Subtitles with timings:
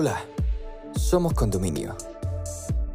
[0.00, 0.24] Hola,
[0.94, 1.96] somos Condominio,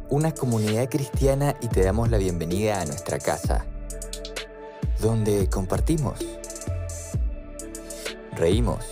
[0.08, 3.66] una comunidad cristiana y te damos la bienvenida a nuestra casa,
[5.02, 6.20] donde compartimos,
[8.32, 8.86] reímos,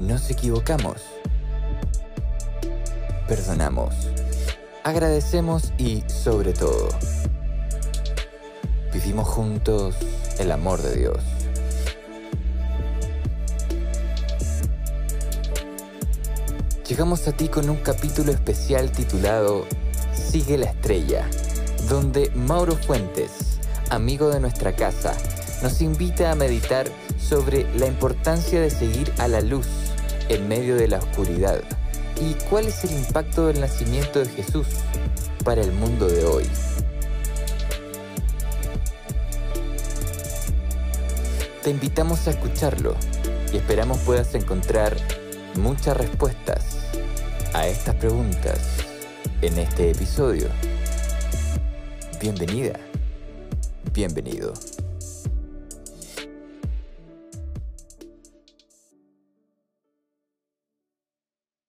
[0.00, 1.02] nos equivocamos,
[3.28, 3.94] perdonamos,
[4.84, 6.88] agradecemos y, sobre todo,
[8.94, 9.94] vivimos juntos
[10.38, 11.37] el amor de Dios.
[16.98, 19.66] Llegamos a ti con un capítulo especial titulado
[20.12, 21.30] Sigue la estrella,
[21.88, 25.14] donde Mauro Fuentes, amigo de nuestra casa,
[25.62, 29.68] nos invita a meditar sobre la importancia de seguir a la luz
[30.28, 31.62] en medio de la oscuridad
[32.20, 34.66] y cuál es el impacto del nacimiento de Jesús
[35.44, 36.50] para el mundo de hoy.
[41.62, 42.96] Te invitamos a escucharlo
[43.52, 44.96] y esperamos puedas encontrar
[45.54, 46.77] muchas respuestas
[47.54, 48.84] a estas preguntas
[49.42, 50.48] en este episodio.
[52.20, 52.74] Bienvenida,
[53.94, 54.52] bienvenido.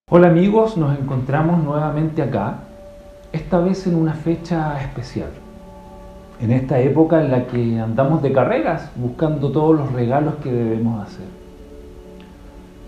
[0.10, 2.60] Hola amigos, nos encontramos nuevamente acá,
[3.32, 5.30] esta vez en una fecha especial.
[6.42, 11.08] En esta época en la que andamos de carreras buscando todos los regalos que debemos
[11.08, 11.28] hacer.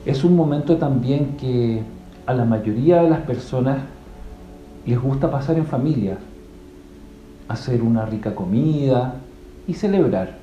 [0.05, 1.83] Es un momento también que
[2.31, 3.79] a la mayoría de las personas
[4.85, 6.17] les gusta pasar en familia,
[7.47, 9.15] hacer una rica comida
[9.67, 10.37] y celebrar,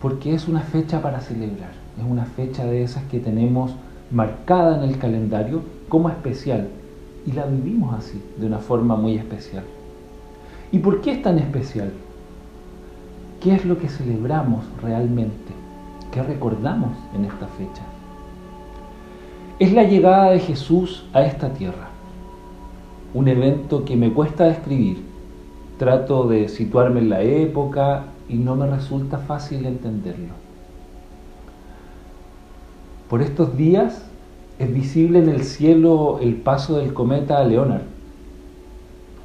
[0.00, 3.74] porque es una fecha para celebrar, es una fecha de esas que tenemos
[4.10, 6.68] marcada en el calendario como especial
[7.26, 9.64] y la vivimos así, de una forma muy especial.
[10.70, 11.90] ¿Y por qué es tan especial?
[13.40, 15.52] ¿Qué es lo que celebramos realmente?
[16.12, 17.82] ¿Qué recordamos en esta fecha?
[19.58, 21.88] Es la llegada de Jesús a esta tierra.
[23.12, 25.02] Un evento que me cuesta describir.
[25.78, 30.34] Trato de situarme en la época y no me resulta fácil entenderlo.
[33.10, 34.04] Por estos días
[34.60, 37.82] es visible en el cielo el paso del cometa Leonard,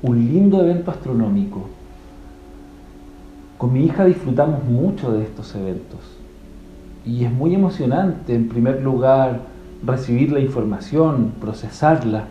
[0.02, 1.66] un lindo evento astronómico.
[3.60, 6.00] Con mi hija disfrutamos mucho de estos eventos
[7.06, 9.53] y es muy emocionante, en primer lugar,
[9.86, 12.26] recibir la información, procesarla,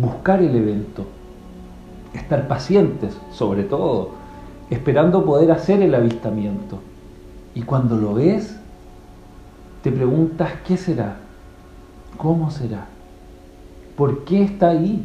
[0.00, 1.06] buscar el evento,
[2.14, 4.10] estar pacientes sobre todo,
[4.70, 6.80] esperando poder hacer el avistamiento.
[7.54, 8.56] Y cuando lo ves,
[9.82, 11.16] te preguntas, ¿qué será?
[12.16, 12.86] ¿Cómo será?
[13.96, 15.04] ¿Por qué está ahí?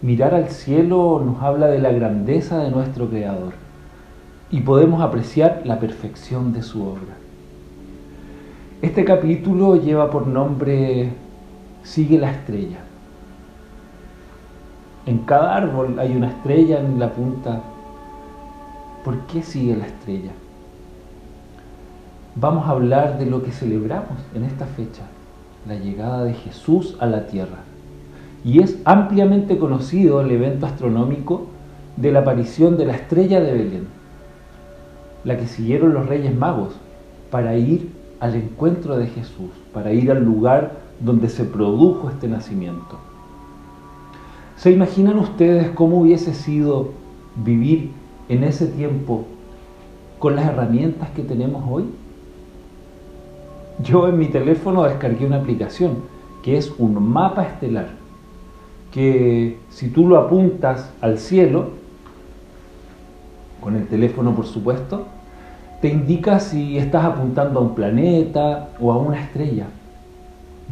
[0.00, 3.52] Mirar al cielo nos habla de la grandeza de nuestro Creador
[4.50, 7.16] y podemos apreciar la perfección de su obra.
[8.80, 11.10] Este capítulo lleva por nombre
[11.82, 12.78] Sigue la estrella.
[15.04, 17.60] En cada árbol hay una estrella en la punta.
[19.04, 20.30] ¿Por qué sigue la estrella?
[22.36, 25.02] Vamos a hablar de lo que celebramos en esta fecha,
[25.66, 27.64] la llegada de Jesús a la tierra.
[28.44, 31.48] Y es ampliamente conocido el evento astronómico
[31.96, 33.88] de la aparición de la estrella de Belén,
[35.24, 36.76] la que siguieron los reyes magos
[37.32, 42.98] para ir al encuentro de Jesús, para ir al lugar donde se produjo este nacimiento.
[44.56, 46.90] ¿Se imaginan ustedes cómo hubiese sido
[47.36, 47.92] vivir
[48.28, 49.24] en ese tiempo
[50.18, 51.84] con las herramientas que tenemos hoy?
[53.82, 55.98] Yo en mi teléfono descargué una aplicación
[56.42, 57.90] que es un mapa estelar,
[58.92, 61.70] que si tú lo apuntas al cielo,
[63.60, 65.06] con el teléfono por supuesto,
[65.80, 69.66] te indica si estás apuntando a un planeta o a una estrella.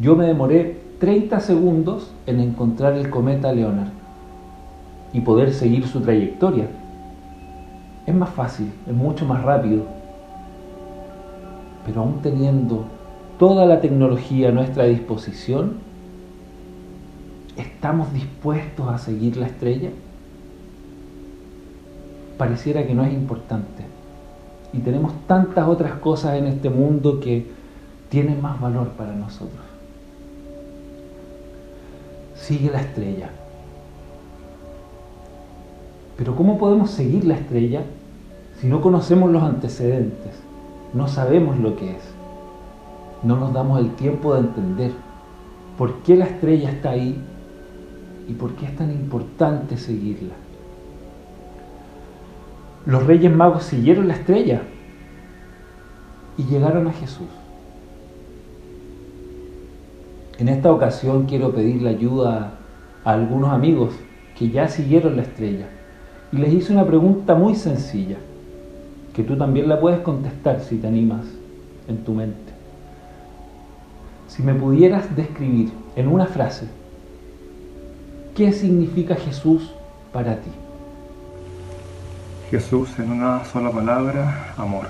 [0.01, 3.89] Yo me demoré 30 segundos en encontrar el cometa Leonard
[5.13, 6.67] y poder seguir su trayectoria.
[8.05, 9.83] Es más fácil, es mucho más rápido.
[11.85, 12.85] Pero aún teniendo
[13.39, 15.77] toda la tecnología a nuestra disposición,
[17.55, 19.89] ¿estamos dispuestos a seguir la estrella?
[22.37, 23.96] Pareciera que no es importante
[24.73, 27.47] y tenemos tantas otras cosas en este mundo que
[28.09, 29.61] tienen más valor para nosotros.
[32.35, 33.29] Sigue la estrella.
[36.17, 37.83] Pero ¿cómo podemos seguir la estrella
[38.59, 40.33] si no conocemos los antecedentes?
[40.93, 42.03] No sabemos lo que es.
[43.23, 44.91] No nos damos el tiempo de entender
[45.77, 47.19] por qué la estrella está ahí
[48.27, 50.33] y por qué es tan importante seguirla.
[52.87, 54.61] Los reyes magos siguieron la estrella
[56.37, 57.27] y llegaron a Jesús.
[60.39, 62.53] En esta ocasión quiero pedirle ayuda
[63.03, 63.93] a algunos amigos
[64.39, 65.65] que ya siguieron la estrella
[66.31, 68.15] y les hice una pregunta muy sencilla,
[69.13, 71.25] que tú también la puedes contestar si te animas
[71.89, 72.53] en tu mente.
[74.29, 76.67] Si me pudieras describir en una frase,
[78.33, 79.73] ¿qué significa Jesús
[80.13, 80.51] para ti?
[82.49, 84.87] Jesús en una sola palabra, amor.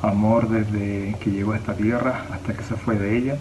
[0.00, 3.34] Amor desde que llegó a esta tierra hasta que se fue de ella.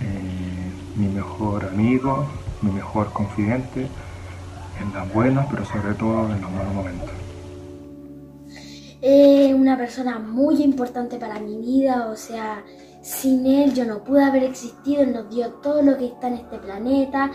[0.00, 2.26] Eh, mi mejor amigo,
[2.60, 3.86] mi mejor confidente,
[4.82, 7.10] en las buenas, pero sobre todo en los malos momentos.
[9.00, 12.64] Es una persona muy importante para mi vida, o sea,
[13.00, 16.34] sin él yo no pude haber existido, él nos dio todo lo que está en
[16.34, 17.30] este planeta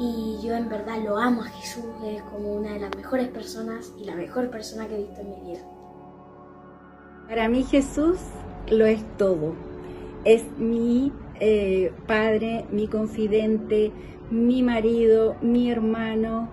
[0.00, 3.92] y yo en verdad lo amo a Jesús, es como una de las mejores personas
[3.98, 5.60] y la mejor persona que he visto en mi vida.
[7.28, 8.16] Para mí Jesús
[8.70, 9.54] lo es todo,
[10.24, 13.92] es mi eh, padre, mi confidente,
[14.30, 16.48] mi marido, mi hermano,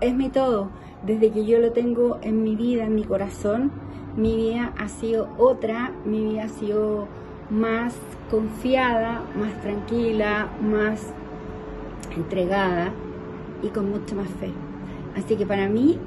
[0.00, 0.70] es mi todo.
[1.06, 3.70] Desde que yo lo tengo en mi vida, en mi corazón,
[4.16, 7.06] mi vida ha sido otra, mi vida ha sido
[7.48, 7.94] más
[8.30, 11.12] confiada, más tranquila, más
[12.16, 12.92] entregada
[13.62, 14.52] y con mucha más fe.
[15.16, 15.98] Así que para mí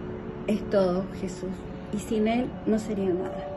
[0.47, 1.51] es todo Jesús
[1.93, 3.51] y sin Él no sería nada.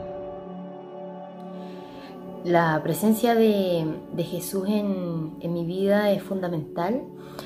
[2.43, 3.85] La presencia de,
[4.17, 7.03] Jesús en, mi vida es fundamental.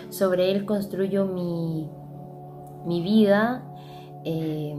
[0.10, 1.90] Sobre Él construyo mi,
[2.86, 3.64] mi vida,
[4.24, 4.76] eh,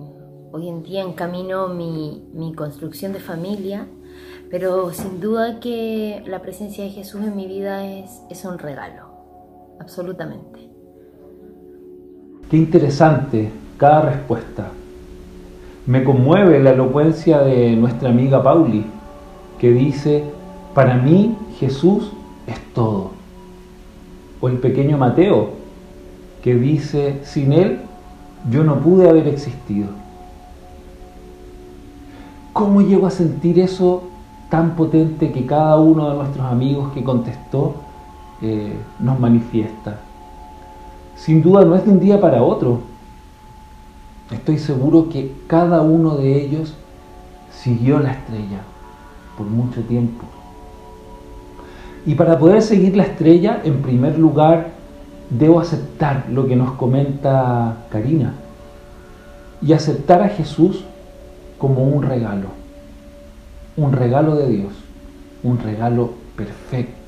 [0.53, 3.89] hoy en día encamino mi, mi construcción de familia,
[4.51, 9.14] pero sin duda que la presencia de Jesús en mi vida es, es un regalo,
[9.79, 10.71] absolutamente.
[12.51, 14.69] Qué interesante cada respuesta.
[15.87, 18.87] Me conmueve la elocuencia de nuestra amiga Pauli,
[19.59, 20.25] que dice,
[20.75, 22.13] para mí Jesús
[22.47, 23.11] es todo.
[24.41, 25.51] O el pequeño Mateo,
[26.43, 27.81] que dice, sin Él
[28.51, 29.89] yo no pude haber existido.
[32.53, 34.05] ¿Cómo llego a sentir eso
[34.51, 37.75] tan potente que cada uno de nuestros amigos que contestó
[38.43, 40.01] eh, nos manifiesta?
[41.17, 42.81] Sin duda no es de un día para otro.
[44.31, 46.75] Estoy seguro que cada uno de ellos
[47.51, 48.61] siguió la estrella
[49.37, 50.25] por mucho tiempo.
[52.07, 54.73] Y para poder seguir la estrella, en primer lugar,
[55.31, 58.35] debo aceptar lo que nos comenta Karina
[59.63, 60.85] y aceptar a Jesús
[61.59, 62.49] como un regalo,
[63.77, 64.73] un regalo de Dios,
[65.43, 67.04] un regalo perfecto,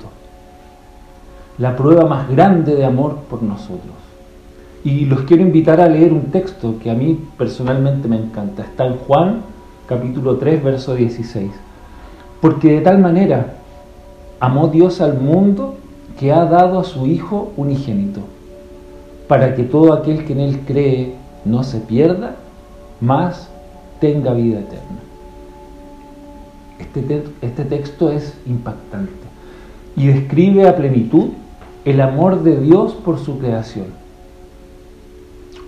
[1.57, 3.95] la prueba más grande de amor por nosotros.
[4.83, 8.63] Y los quiero invitar a leer un texto que a mí personalmente me encanta.
[8.63, 9.41] Está en Juan
[9.87, 11.51] capítulo 3, verso 16.
[12.41, 13.55] Porque de tal manera
[14.39, 15.75] amó Dios al mundo
[16.19, 18.21] que ha dado a su Hijo unigénito,
[19.27, 21.15] para que todo aquel que en Él cree
[21.45, 22.35] no se pierda,
[23.01, 23.49] mas
[23.99, 24.99] tenga vida eterna.
[26.79, 29.11] Este, este texto es impactante
[29.95, 31.29] y describe a plenitud
[31.89, 33.87] el amor de Dios por su creación.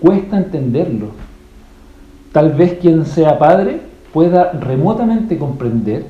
[0.01, 1.07] Cuesta entenderlo.
[2.31, 3.81] Tal vez quien sea padre
[4.13, 6.06] pueda remotamente comprender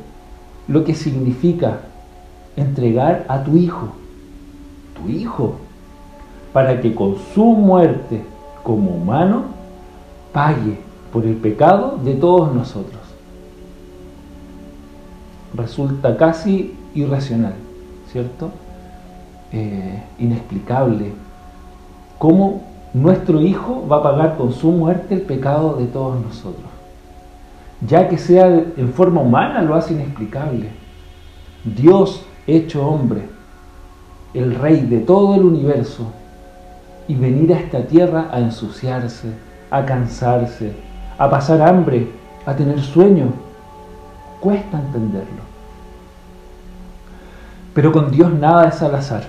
[0.67, 1.79] lo que significa
[2.55, 3.93] entregar a tu hijo
[5.07, 5.55] Hijo,
[6.51, 8.21] para que con su muerte
[8.63, 9.45] como humano
[10.33, 10.79] pague
[11.13, 12.99] por el pecado de todos nosotros.
[15.55, 17.53] Resulta casi irracional,
[18.11, 18.51] ¿cierto?
[19.51, 21.13] Eh, inexplicable.
[22.17, 22.61] ¿Cómo
[22.93, 26.67] nuestro Hijo va a pagar con su muerte el pecado de todos nosotros?
[27.81, 30.69] Ya que sea en forma humana, lo hace inexplicable.
[31.63, 33.39] Dios hecho hombre
[34.33, 36.11] el rey de todo el universo,
[37.07, 39.33] y venir a esta tierra a ensuciarse,
[39.71, 40.73] a cansarse,
[41.17, 42.07] a pasar hambre,
[42.45, 43.33] a tener sueño.
[44.39, 45.41] Cuesta entenderlo.
[47.73, 49.23] Pero con Dios nada es al azar,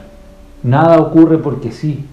[0.63, 2.05] nada ocurre porque sí.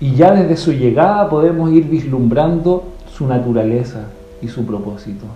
[0.00, 4.06] Y ya desde su llegada podemos ir vislumbrando su naturaleza
[4.40, 5.26] y su propósito.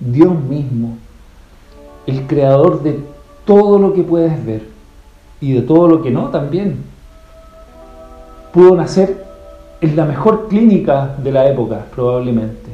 [0.00, 0.96] Dios mismo,
[2.06, 3.00] el creador de
[3.44, 4.62] todo lo que puedes ver,
[5.40, 6.76] y de todo lo que no también.
[8.52, 9.24] Pudo nacer
[9.80, 12.70] en la mejor clínica de la época, probablemente.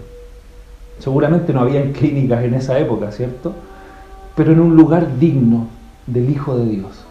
[0.99, 3.53] Seguramente no habían clínicas en esa época, ¿cierto?
[4.35, 5.67] Pero en un lugar digno
[6.07, 7.04] del Hijo de Dios.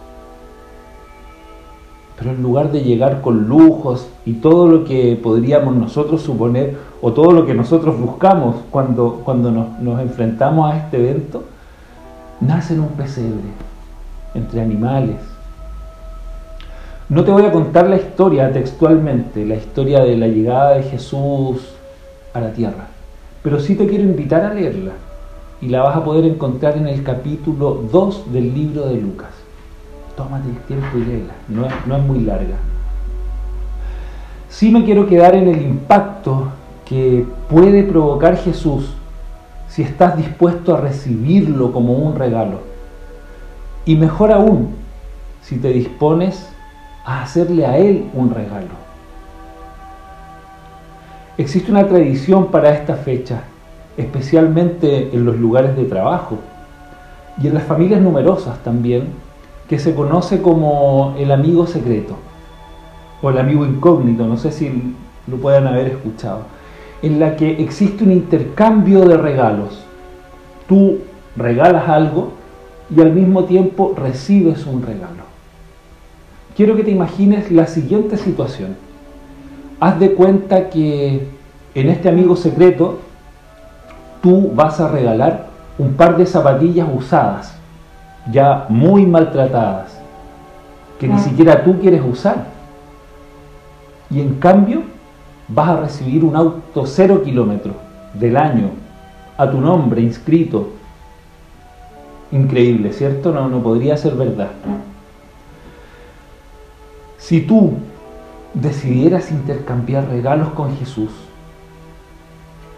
[2.23, 7.11] Pero en lugar de llegar con lujos y todo lo que podríamos nosotros suponer o
[7.11, 11.43] todo lo que nosotros buscamos cuando, cuando nos, nos enfrentamos a este evento,
[12.39, 13.49] nace en un pesebre
[14.35, 15.17] entre animales.
[17.09, 21.75] No te voy a contar la historia textualmente, la historia de la llegada de Jesús
[22.33, 22.87] a la tierra,
[23.43, 24.93] pero sí te quiero invitar a leerla
[25.59, 29.42] y la vas a poder encontrar en el capítulo 2 del libro de Lucas.
[30.15, 32.55] Tómate el tiempo y léela, no no es muy larga.
[34.49, 36.49] Sí me quiero quedar en el impacto
[36.85, 38.93] que puede provocar Jesús
[39.67, 42.59] si estás dispuesto a recibirlo como un regalo.
[43.85, 44.75] Y mejor aún,
[45.41, 46.47] si te dispones
[47.03, 48.83] a hacerle a Él un regalo.
[51.37, 53.41] Existe una tradición para esta fecha,
[53.97, 56.37] especialmente en los lugares de trabajo
[57.41, 59.07] y en las familias numerosas también,
[59.73, 62.15] que se conoce como el amigo secreto
[63.23, 64.93] o el amigo incógnito, no sé si
[65.25, 66.41] lo puedan haber escuchado
[67.01, 69.83] en la que existe un intercambio de regalos.
[70.67, 70.99] Tú
[71.35, 72.33] regalas algo
[72.95, 75.23] y al mismo tiempo recibes un regalo.
[76.55, 78.75] Quiero que te imagines la siguiente situación.
[79.79, 81.29] Haz de cuenta que
[81.73, 82.99] en este amigo secreto
[84.21, 85.47] tú vas a regalar
[85.79, 87.62] un par de zapatillas usadas,
[88.31, 89.99] ya muy maltratadas,
[90.99, 92.47] que ni siquiera tú quieres usar.
[94.09, 94.83] Y en cambio
[95.47, 97.75] vas a recibir un auto cero kilómetros
[98.13, 98.69] del año
[99.37, 100.69] a tu nombre inscrito.
[102.31, 103.31] Increíble, ¿cierto?
[103.31, 104.49] No, no podría ser verdad.
[107.17, 107.73] Si tú
[108.53, 111.11] decidieras intercambiar regalos con Jesús,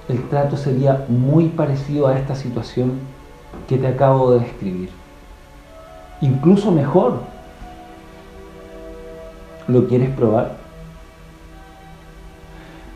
[0.07, 2.93] el trato sería muy parecido a esta situación
[3.67, 5.04] que te acabo de describir.
[6.25, 7.19] Incluso mejor.
[9.67, 10.53] ¿Lo quieres probar?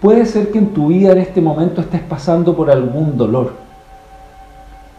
[0.02, 3.54] Puede ser que en tu vida en este momento estés pasando por algún dolor,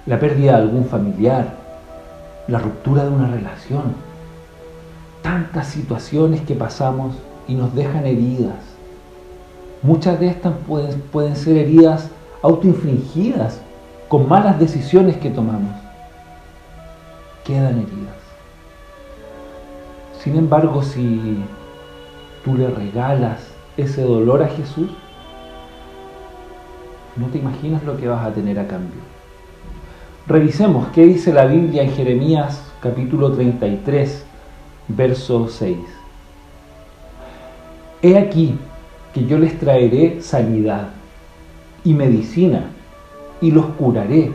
[0.06, 1.54] la pérdida de algún familiar,
[2.46, 3.94] la ruptura de una relación,
[5.22, 7.16] tantas situaciones que pasamos
[7.48, 8.58] y nos dejan heridas.
[9.82, 12.10] Muchas de estas pueden, pueden ser heridas
[12.42, 13.60] autoinfligidas
[14.08, 15.74] con malas decisiones que tomamos.
[17.44, 18.19] Quedan heridas.
[20.22, 21.38] Sin embargo, si
[22.44, 23.40] tú le regalas
[23.78, 24.90] ese dolor a Jesús,
[27.16, 29.00] no te imaginas lo que vas a tener a cambio.
[30.26, 34.24] Revisemos qué dice la Biblia en Jeremías capítulo 33,
[34.88, 35.76] verso 6.
[38.02, 38.58] He aquí
[39.14, 40.88] que yo les traeré sanidad
[41.82, 42.64] y medicina
[43.40, 44.34] y los curaré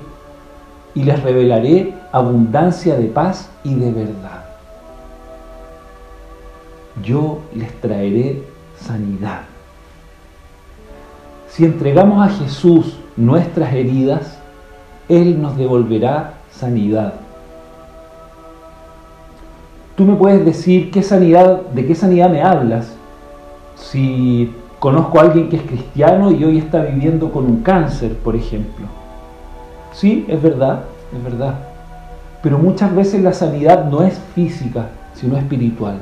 [0.96, 4.44] y les revelaré abundancia de paz y de verdad.
[7.03, 8.43] Yo les traeré
[8.77, 9.41] sanidad.
[11.49, 14.39] Si entregamos a Jesús nuestras heridas,
[15.07, 17.13] Él nos devolverá sanidad.
[19.95, 22.93] Tú me puedes decir qué sanidad, de qué sanidad me hablas.
[23.77, 28.35] Si conozco a alguien que es cristiano y hoy está viviendo con un cáncer, por
[28.35, 28.87] ejemplo.
[29.93, 30.83] Sí, es verdad,
[31.15, 31.55] es verdad.
[32.43, 35.99] Pero muchas veces la sanidad no es física, sino espiritual.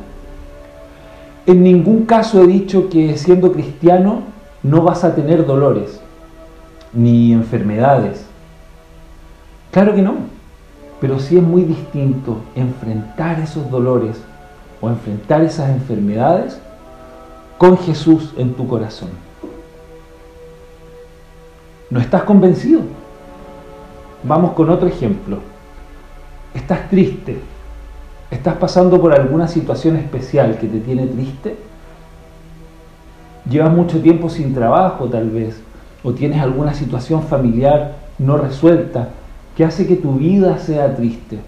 [1.45, 4.21] En ningún caso he dicho que siendo cristiano
[4.61, 5.99] no vas a tener dolores
[6.93, 8.25] ni enfermedades.
[9.71, 10.15] Claro que no,
[11.01, 14.21] pero sí es muy distinto enfrentar esos dolores
[14.79, 16.59] o enfrentar esas enfermedades
[17.57, 19.09] con Jesús en tu corazón.
[21.89, 22.81] ¿No estás convencido?
[24.23, 25.39] Vamos con otro ejemplo.
[26.53, 27.39] Estás triste,
[28.33, 31.55] ¿Estás pasando por alguna situación especial que te tiene triste?
[33.47, 35.61] ¿Llevas mucho tiempo sin trabajo tal vez?
[36.03, 39.09] ¿O tienes alguna situación familiar no resuelta
[39.55, 41.41] que hace que tu vida sea triste?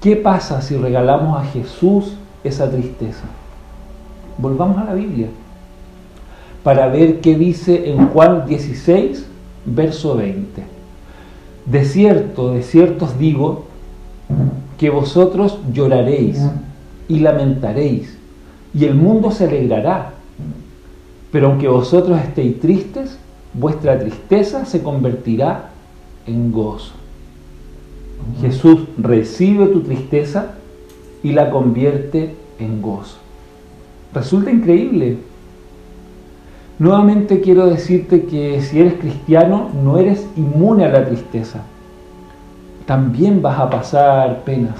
[0.00, 3.24] ¿Qué pasa si regalamos a Jesús esa tristeza?
[4.38, 5.28] Volvamos a la Biblia
[6.62, 9.26] para ver qué dice en Juan 16,
[9.66, 10.62] verso 20.
[11.66, 13.66] De cierto, de cierto os digo,
[14.78, 16.38] que vosotros lloraréis
[17.08, 18.18] y lamentaréis,
[18.74, 20.12] y el mundo se alegrará.
[21.30, 23.18] Pero aunque vosotros estéis tristes,
[23.54, 25.70] vuestra tristeza se convertirá
[26.26, 26.92] en gozo.
[28.40, 30.54] Jesús recibe tu tristeza
[31.22, 33.16] y la convierte en gozo.
[34.12, 35.18] Resulta increíble.
[36.78, 41.62] Nuevamente quiero decirte que si eres cristiano no eres inmune a la tristeza
[42.86, 44.76] también vas a pasar penas,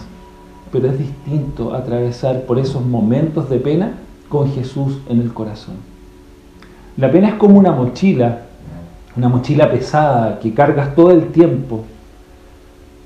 [0.73, 3.93] pero es distinto atravesar por esos momentos de pena
[4.29, 5.75] con Jesús en el corazón.
[6.97, 8.43] La pena es como una mochila,
[9.17, 11.85] una mochila pesada que cargas todo el tiempo.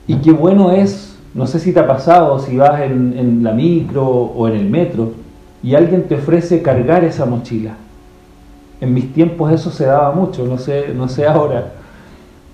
[0.07, 4.07] Y qué bueno es no sé si te ha pasado, si vas en, la micro
[4.07, 5.13] o en el metro
[5.63, 7.75] y alguien te ofrece cargar esa mochila.
[8.81, 11.73] En mis tiempos eso se daba mucho, no sé, no sé ahora.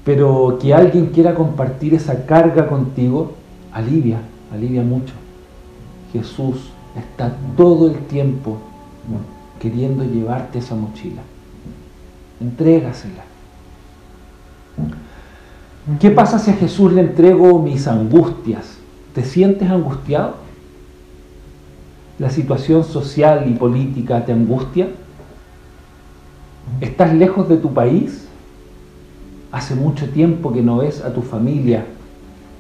[0.07, 3.33] Pero que alguien quiera compartir esa carga contigo,
[3.73, 4.21] alivia,
[4.53, 5.13] alivia mucho.
[6.13, 8.57] Jesús está todo el tiempo
[9.61, 11.23] queriendo llevarte esa mochila.
[12.41, 13.25] Entrégasela.
[15.99, 18.79] ¿Qué pasa si a Jesús le entrego mis angustias?
[19.13, 20.37] ¿Te sientes angustiado?
[22.21, 24.89] ¿La situación social y política te angustia?
[26.81, 28.26] ¿Estás lejos de tu país?
[29.53, 31.85] Hace mucho tiempo que no ves a tu familia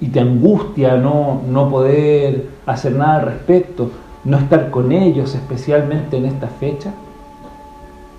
[0.00, 3.90] y te angustia no, no poder hacer nada al respecto,
[4.24, 6.92] no estar con ellos, especialmente en esta fecha.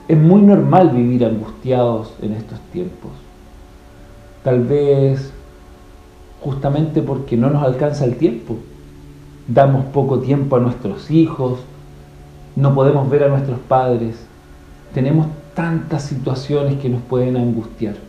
[0.08, 3.12] Es muy normal vivir angustiados en estos tiempos.
[4.44, 5.32] Tal vez
[6.42, 8.58] justamente porque no nos alcanza el tiempo.
[9.48, 11.60] Damos poco tiempo a nuestros hijos,
[12.56, 14.16] no podemos ver a nuestros padres.
[14.94, 18.07] Tenemos tantas situaciones que nos pueden angustiar.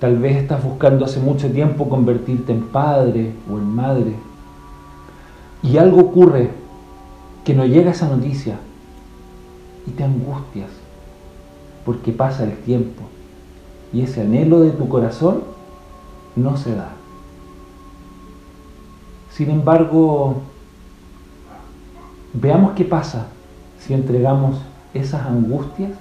[0.00, 4.14] Tal vez estás buscando hace mucho tiempo convertirte en padre o en madre.
[5.62, 6.50] Y algo ocurre
[7.44, 8.58] que no llega esa noticia
[9.86, 10.70] y te angustias
[11.84, 13.02] porque pasa el tiempo
[13.92, 15.42] y ese anhelo de tu corazón
[16.34, 16.92] no se da.
[19.30, 20.36] Sin embargo,
[22.32, 23.26] veamos qué pasa
[23.78, 24.56] si entregamos
[24.94, 25.92] esas angustias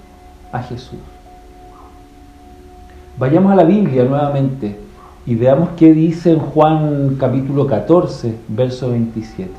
[0.52, 1.00] a Jesús.
[3.20, 4.78] Vayamos a la Biblia nuevamente
[5.26, 9.52] y veamos qué dice en Juan capítulo 14, verso 27.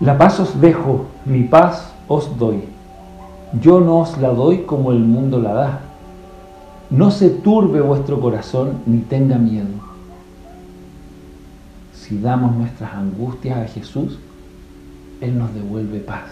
[0.00, 2.64] La paz os dejo, mi paz os doy.
[3.60, 5.80] Yo no os la doy como el mundo la da.
[6.90, 9.68] No se turbe vuestro corazón ni tenga miedo.
[11.94, 14.18] Si damos nuestras angustias a Jesús,
[15.20, 16.28] Él nos devuelve paz.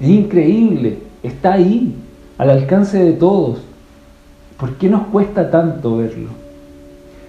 [0.00, 1.94] Es increíble, está ahí,
[2.40, 3.58] al alcance de todos.
[4.58, 6.30] ¿Por qué nos cuesta tanto verlo?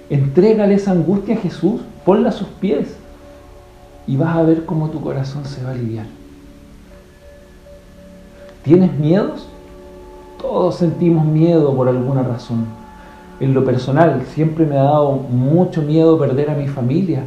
[0.10, 2.96] Entrégale esa angustia a Jesús, ponla a sus pies
[4.08, 6.06] y vas a ver cómo tu corazón se va a aliviar.
[8.64, 9.50] ¿Tienes miedos?
[10.42, 12.68] Todos sentimos miedo por alguna razón.
[13.42, 17.24] En lo personal, siempre me ha dado mucho miedo perder a mi familia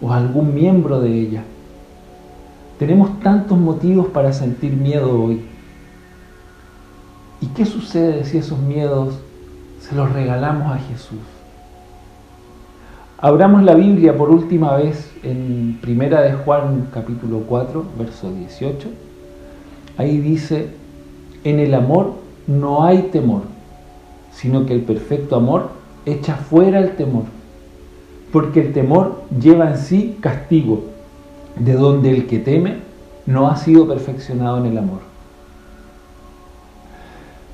[0.00, 1.42] o a algún miembro de ella.
[2.78, 5.49] Tenemos tantos motivos para sentir miedo hoy.
[7.40, 9.14] ¿Y qué sucede si esos miedos
[9.80, 11.18] se los regalamos a Jesús?
[13.16, 18.88] Abramos la Biblia por última vez en Primera de Juan capítulo 4, verso 18.
[19.96, 20.68] Ahí dice,
[21.44, 22.14] en el amor
[22.46, 23.42] no hay temor,
[24.32, 25.70] sino que el perfecto amor
[26.04, 27.24] echa fuera el temor,
[28.32, 30.84] porque el temor lleva en sí castigo,
[31.56, 32.78] de donde el que teme
[33.24, 35.09] no ha sido perfeccionado en el amor.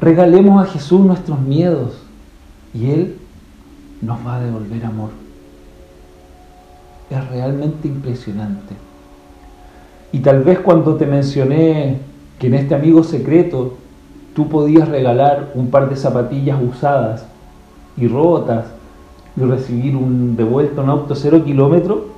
[0.06, 2.00] Regalemos a Jesús nuestros miedos
[2.72, 3.16] y Él
[4.00, 5.10] nos va a devolver amor.
[7.10, 8.76] Es realmente impresionante.
[10.12, 11.98] Y tal vez cuando te mencioné
[12.38, 13.78] que en este amigo secreto
[14.32, 17.26] tú podías regalar un par de zapatillas usadas
[17.96, 18.66] y rotas
[19.36, 22.10] y recibir un devuelto un auto cero kilómetro,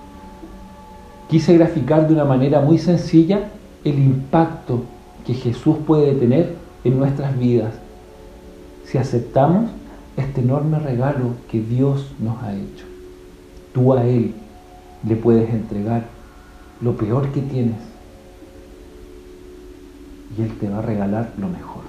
[1.30, 3.48] quise graficar de una manera muy sencilla
[3.82, 4.82] el impacto
[5.26, 7.74] que Jesús puede tener en nuestras vidas
[8.84, 9.70] si aceptamos
[10.16, 12.86] este enorme regalo que Dios nos ha hecho.
[13.72, 14.34] Tú a Él
[15.06, 16.06] le puedes entregar
[16.80, 17.76] lo peor que tienes
[20.36, 21.82] y Él te va a regalar lo mejor.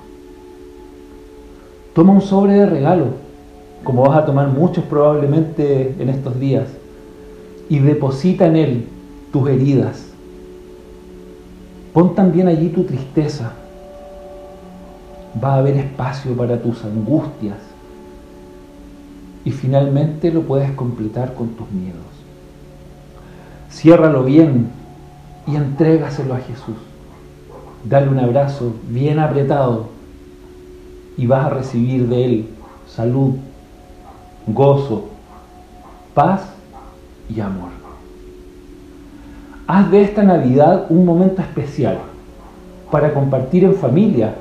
[1.94, 3.08] Toma un sobre de regalo,
[3.84, 6.68] como vas a tomar muchos probablemente en estos días,
[7.68, 8.86] y deposita en él
[9.32, 10.06] tus heridas.
[11.94, 13.54] Pon también allí tu tristeza.
[15.44, 17.58] Va a haber espacio para tus angustias.
[19.46, 22.00] Y finalmente lo puedes completar con tus miedos.
[23.72, 24.70] Ciérralo bien
[25.48, 26.76] y entrégaselo a Jesús.
[27.84, 29.88] Dale un abrazo bien apretado
[31.18, 32.50] y vas a recibir de Él
[32.88, 33.36] salud,
[34.48, 35.10] gozo,
[36.14, 36.42] paz
[37.30, 37.70] y amor.
[39.68, 42.00] Haz de esta Navidad un momento especial
[42.92, 44.34] para compartir en familia.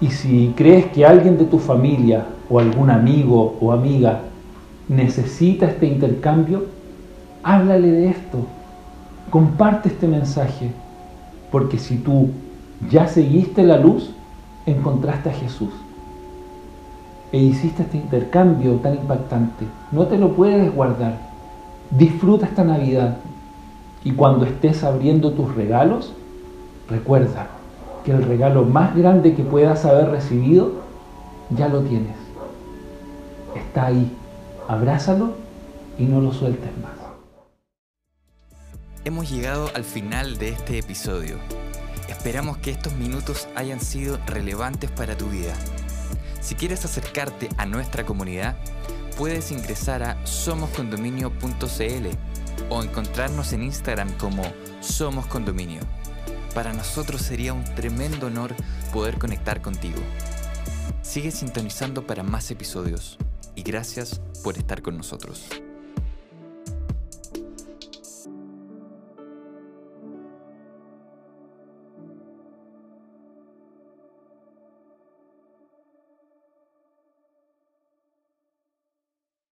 [0.00, 4.20] Y si crees que alguien de tu familia o algún amigo o amiga
[4.88, 6.66] necesita este intercambio,
[7.42, 8.38] háblale de esto.
[9.30, 10.70] Comparte este mensaje.
[11.50, 12.30] Porque si tú
[12.90, 14.10] ya seguiste la luz,
[14.66, 15.70] encontraste a Jesús.
[17.30, 19.66] e hiciste este intercambio tan impactante.
[19.92, 21.18] No te lo puedes guardar.
[21.90, 23.18] Disfruta esta Navidad
[24.02, 26.14] y cuando estés abriendo tus regalos,
[26.88, 27.57] recuerda
[28.04, 30.72] que el regalo más grande que puedas haber recibido,
[31.50, 32.16] ya lo tienes.
[33.54, 34.16] Está ahí.
[34.68, 35.32] Abrázalo
[35.98, 36.92] y no lo sueltes más.
[39.04, 41.36] Hemos llegado al final de este episodio.
[42.08, 45.54] Esperamos que estos minutos hayan sido relevantes para tu vida.
[46.40, 48.56] Si quieres acercarte a nuestra comunidad,
[49.16, 52.06] puedes ingresar a somoscondominio.cl
[52.70, 54.42] o encontrarnos en Instagram como
[54.80, 55.80] Somos Condominio.
[56.58, 58.52] Para nosotros sería un tremendo honor
[58.92, 60.00] poder conectar contigo.
[61.02, 63.16] Sigue sintonizando para más episodios
[63.54, 65.46] y gracias por estar con nosotros.